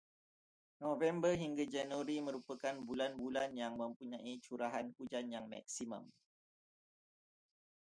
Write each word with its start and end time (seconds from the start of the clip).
November 0.83 1.31
hingga 1.41 1.61
Januari 1.75 2.17
merupakan 2.27 2.73
bulan-bulan 2.87 3.49
yang 3.61 3.73
mempunyai 3.81 4.33
curahan 4.45 4.87
hujan 4.97 5.25
yang 5.35 5.45
maksimum. 5.53 6.03